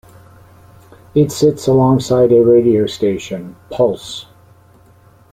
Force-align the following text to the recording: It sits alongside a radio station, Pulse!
It 1.13 1.31
sits 1.31 1.67
alongside 1.67 2.31
a 2.31 2.43
radio 2.43 2.87
station, 2.87 3.55
Pulse! 3.69 4.25